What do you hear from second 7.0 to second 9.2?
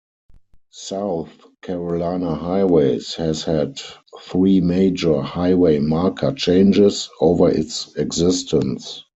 over its existence.